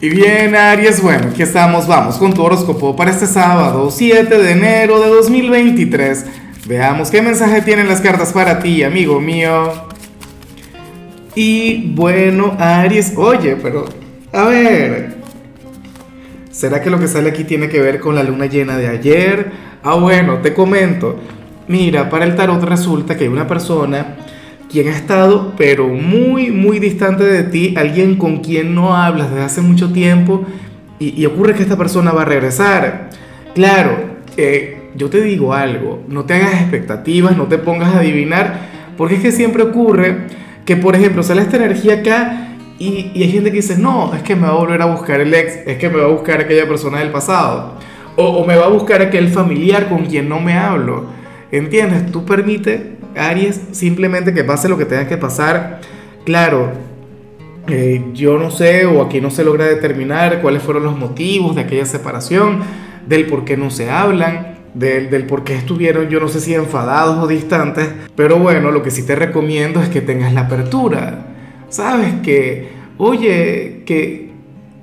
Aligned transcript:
Y 0.00 0.10
bien, 0.10 0.54
Aries, 0.54 1.02
bueno, 1.02 1.30
aquí 1.32 1.42
estamos, 1.42 1.88
vamos 1.88 2.18
con 2.18 2.32
tu 2.32 2.40
horóscopo 2.44 2.94
para 2.94 3.10
este 3.10 3.26
sábado, 3.26 3.90
7 3.90 4.38
de 4.38 4.52
enero 4.52 5.00
de 5.00 5.08
2023. 5.08 6.24
Veamos 6.66 7.10
qué 7.10 7.20
mensaje 7.20 7.62
tienen 7.62 7.88
las 7.88 8.00
cartas 8.00 8.32
para 8.32 8.60
ti, 8.60 8.84
amigo 8.84 9.20
mío. 9.20 9.72
Y 11.34 11.90
bueno, 11.96 12.56
Aries, 12.60 13.14
oye, 13.16 13.56
pero, 13.60 13.86
a 14.32 14.44
ver, 14.44 15.16
¿será 16.52 16.80
que 16.80 16.90
lo 16.90 17.00
que 17.00 17.08
sale 17.08 17.30
aquí 17.30 17.42
tiene 17.42 17.68
que 17.68 17.80
ver 17.80 17.98
con 17.98 18.14
la 18.14 18.22
luna 18.22 18.46
llena 18.46 18.76
de 18.76 18.86
ayer? 18.86 19.50
Ah, 19.82 19.94
bueno, 19.94 20.38
te 20.38 20.54
comento. 20.54 21.18
Mira, 21.66 22.08
para 22.08 22.24
el 22.24 22.36
tarot 22.36 22.62
resulta 22.62 23.16
que 23.16 23.24
hay 23.24 23.30
una 23.30 23.48
persona 23.48 24.14
quien 24.68 24.88
ha 24.88 24.96
estado 24.96 25.54
pero 25.56 25.88
muy, 25.88 26.50
muy 26.50 26.78
distante 26.78 27.24
de 27.24 27.44
ti, 27.44 27.74
alguien 27.76 28.16
con 28.16 28.38
quien 28.38 28.74
no 28.74 28.94
hablas 28.94 29.30
desde 29.30 29.44
hace 29.44 29.60
mucho 29.60 29.92
tiempo 29.92 30.44
y, 31.00 31.24
ocurre 31.26 31.54
que 31.54 31.62
esta 31.62 31.78
persona 31.78 32.10
va 32.10 32.22
a 32.22 32.24
regresar. 32.24 33.10
Claro, 33.54 34.18
eh, 34.36 34.90
yo 34.96 35.08
te 35.08 35.20
digo 35.20 35.54
algo, 35.54 36.02
no 36.08 36.24
te 36.24 36.34
hagas 36.34 36.60
expectativas, 36.60 37.36
no 37.36 37.44
te 37.44 37.56
pongas 37.58 37.94
a 37.94 38.00
adivinar, 38.00 38.68
porque 38.96 39.14
es 39.14 39.22
que 39.22 39.30
siempre 39.30 39.62
ocurre 39.62 40.26
que, 40.64 40.76
por 40.76 40.96
ejemplo, 40.96 41.22
sale 41.22 41.42
esta 41.42 41.56
energía 41.56 42.00
acá 42.00 42.48
y, 42.80 43.12
y 43.14 43.22
hay 43.22 43.30
gente 43.30 43.50
que 43.50 43.58
dice, 43.58 43.78
no, 43.78 44.12
es 44.12 44.22
que 44.22 44.34
me 44.34 44.42
va 44.42 44.54
a 44.54 44.56
volver 44.56 44.82
a 44.82 44.86
buscar 44.86 45.20
el 45.20 45.32
ex, 45.32 45.58
es 45.66 45.78
que 45.78 45.88
me 45.88 45.98
va 45.98 46.06
a 46.06 46.12
buscar 46.12 46.40
aquella 46.40 46.66
persona 46.66 46.98
del 46.98 47.10
pasado, 47.10 47.74
o, 48.16 48.24
o 48.24 48.46
me 48.46 48.56
va 48.56 48.66
a 48.66 48.70
buscar 48.70 49.00
aquel 49.00 49.28
familiar 49.28 49.88
con 49.88 50.04
quien 50.06 50.28
no 50.28 50.40
me 50.40 50.54
hablo. 50.54 51.06
¿Entiendes? 51.50 52.10
Tú 52.12 52.26
permite 52.26 52.97
Aries, 53.18 53.60
simplemente 53.72 54.32
que 54.32 54.44
pase 54.44 54.68
lo 54.68 54.78
que 54.78 54.84
tenga 54.84 55.06
que 55.08 55.16
pasar. 55.16 55.80
Claro, 56.24 56.72
eh, 57.68 58.02
yo 58.14 58.38
no 58.38 58.50
sé 58.50 58.86
o 58.86 59.02
aquí 59.02 59.20
no 59.20 59.30
se 59.30 59.44
logra 59.44 59.66
determinar 59.66 60.40
cuáles 60.40 60.62
fueron 60.62 60.84
los 60.84 60.96
motivos 60.96 61.54
de 61.54 61.62
aquella 61.62 61.84
separación, 61.84 62.60
del 63.06 63.26
por 63.26 63.44
qué 63.44 63.56
no 63.56 63.70
se 63.70 63.90
hablan, 63.90 64.58
del, 64.74 65.10
del, 65.10 65.24
por 65.24 65.44
qué 65.44 65.54
estuvieron, 65.54 66.08
yo 66.08 66.20
no 66.20 66.28
sé 66.28 66.40
si 66.40 66.54
enfadados 66.54 67.22
o 67.22 67.26
distantes, 67.26 67.88
pero 68.14 68.38
bueno, 68.38 68.70
lo 68.70 68.82
que 68.82 68.90
sí 68.90 69.04
te 69.04 69.16
recomiendo 69.16 69.82
es 69.82 69.88
que 69.88 70.00
tengas 70.00 70.32
la 70.32 70.42
apertura, 70.42 71.26
sabes 71.68 72.14
que, 72.22 72.68
oye, 72.96 73.82
que, 73.84 74.30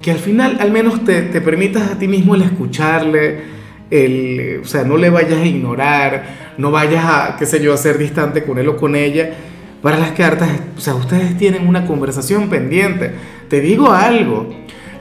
que 0.00 0.10
al 0.10 0.18
final 0.18 0.58
al 0.60 0.70
menos 0.72 1.04
te, 1.04 1.22
te 1.22 1.40
permitas 1.40 1.90
a 1.90 1.98
ti 1.98 2.08
mismo 2.08 2.34
el 2.34 2.42
escucharle, 2.42 3.61
el, 3.92 4.60
o 4.62 4.64
sea, 4.64 4.84
no 4.84 4.96
le 4.96 5.10
vayas 5.10 5.38
a 5.38 5.44
ignorar, 5.44 6.54
no 6.56 6.70
vayas 6.70 7.04
a, 7.04 7.36
qué 7.38 7.60
yo, 7.60 7.74
a 7.74 7.76
ser 7.76 7.98
distante 7.98 8.42
con 8.42 8.58
él 8.58 8.68
o 8.68 8.76
con 8.78 8.96
ella. 8.96 9.34
Para 9.82 9.98
las 9.98 10.12
cartas, 10.12 10.48
o 10.76 10.80
sea, 10.80 10.94
ustedes 10.94 11.36
tienen 11.36 11.68
una 11.68 11.84
conversación 11.84 12.48
pendiente. 12.48 13.10
Te 13.48 13.60
digo 13.60 13.90
algo, 13.90 14.48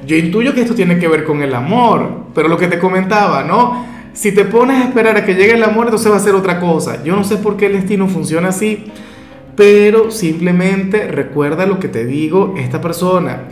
yo 0.05 0.17
intuyo 0.17 0.53
que 0.53 0.61
esto 0.61 0.75
tiene 0.75 0.99
que 0.99 1.07
ver 1.07 1.23
con 1.23 1.41
el 1.41 1.55
amor, 1.55 2.25
pero 2.35 2.49
lo 2.49 2.57
que 2.57 2.67
te 2.67 2.79
comentaba, 2.79 3.43
¿no? 3.43 3.85
Si 4.11 4.33
te 4.33 4.43
pones 4.43 4.81
a 4.81 4.87
esperar 4.89 5.15
a 5.15 5.23
que 5.23 5.35
llegue 5.35 5.53
el 5.53 5.63
amor, 5.63 5.85
entonces 5.85 6.11
va 6.11 6.17
a 6.17 6.19
ser 6.19 6.35
otra 6.35 6.59
cosa. 6.59 7.01
Yo 7.03 7.15
no 7.15 7.23
sé 7.23 7.37
por 7.37 7.55
qué 7.55 7.67
el 7.67 7.73
destino 7.73 8.09
funciona 8.09 8.49
así, 8.49 8.91
pero 9.55 10.11
simplemente 10.11 11.07
recuerda 11.07 11.65
lo 11.65 11.79
que 11.79 11.87
te 11.87 12.05
digo, 12.05 12.55
esta 12.57 12.81
persona 12.81 13.43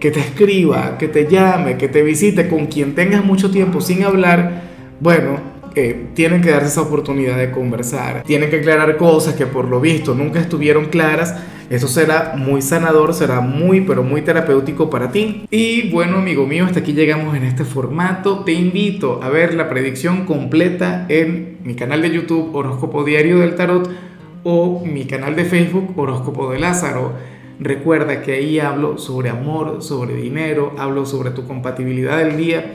que 0.00 0.10
te 0.10 0.18
escriba, 0.18 0.98
que 0.98 1.06
te 1.06 1.28
llame, 1.28 1.76
que 1.76 1.86
te 1.86 2.02
visite, 2.02 2.48
con 2.48 2.66
quien 2.66 2.94
tengas 2.96 3.24
mucho 3.24 3.50
tiempo 3.50 3.80
sin 3.80 4.02
hablar, 4.02 4.69
bueno, 5.00 5.40
eh, 5.74 6.08
tienen 6.14 6.42
que 6.42 6.50
darse 6.50 6.66
esa 6.66 6.82
oportunidad 6.82 7.38
de 7.38 7.50
conversar, 7.50 8.22
tienen 8.24 8.50
que 8.50 8.56
aclarar 8.56 8.96
cosas 8.96 9.34
que 9.34 9.46
por 9.46 9.66
lo 9.66 9.80
visto 9.80 10.14
nunca 10.14 10.40
estuvieron 10.40 10.86
claras. 10.86 11.34
Eso 11.70 11.86
será 11.86 12.34
muy 12.36 12.62
sanador, 12.62 13.14
será 13.14 13.40
muy, 13.40 13.82
pero 13.82 14.02
muy 14.02 14.22
terapéutico 14.22 14.90
para 14.90 15.12
ti. 15.12 15.46
Y 15.52 15.88
bueno, 15.90 16.18
amigo 16.18 16.44
mío, 16.44 16.64
hasta 16.64 16.80
aquí 16.80 16.92
llegamos 16.92 17.36
en 17.36 17.44
este 17.44 17.64
formato. 17.64 18.40
Te 18.40 18.52
invito 18.52 19.20
a 19.22 19.28
ver 19.28 19.54
la 19.54 19.68
predicción 19.68 20.26
completa 20.26 21.06
en 21.08 21.58
mi 21.62 21.76
canal 21.76 22.02
de 22.02 22.10
YouTube 22.10 22.52
Horóscopo 22.52 23.04
Diario 23.04 23.38
del 23.38 23.54
Tarot 23.54 23.88
o 24.42 24.84
mi 24.84 25.04
canal 25.04 25.36
de 25.36 25.44
Facebook 25.44 25.96
Horóscopo 25.96 26.50
de 26.50 26.58
Lázaro. 26.58 27.12
Recuerda 27.60 28.22
que 28.22 28.32
ahí 28.32 28.58
hablo 28.58 28.98
sobre 28.98 29.30
amor, 29.30 29.80
sobre 29.82 30.16
dinero, 30.16 30.74
hablo 30.76 31.06
sobre 31.06 31.30
tu 31.30 31.46
compatibilidad 31.46 32.18
del 32.18 32.36
día 32.36 32.74